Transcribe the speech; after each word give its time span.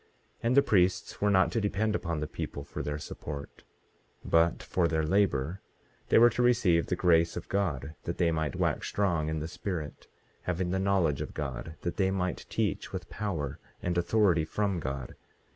18:26 0.39 0.39
And 0.41 0.57
the 0.57 0.61
priests 0.63 1.21
were 1.21 1.29
not 1.29 1.51
to 1.51 1.61
depend 1.61 1.93
upon 1.93 2.19
the 2.21 2.25
people 2.27 2.63
for 2.63 2.81
their 2.81 2.97
support; 2.97 3.61
but 4.25 4.63
for 4.63 4.87
their 4.87 5.03
labor 5.03 5.61
they 6.09 6.17
were 6.17 6.31
to 6.31 6.41
receive 6.41 6.87
the 6.87 6.95
grace 6.95 7.37
of 7.37 7.47
God, 7.49 7.93
that 8.05 8.17
they 8.17 8.31
might 8.31 8.55
wax 8.55 8.87
strong 8.87 9.29
in 9.29 9.41
the 9.41 9.47
Spirit, 9.47 10.07
having 10.41 10.71
the 10.71 10.79
knowledge 10.79 11.21
of 11.21 11.35
God, 11.35 11.75
that 11.81 11.97
they 11.97 12.09
might 12.09 12.47
teach 12.49 12.91
with 12.91 13.11
power 13.11 13.59
and 13.83 13.95
authority 13.95 14.43
from 14.43 14.79
God. 14.79 15.13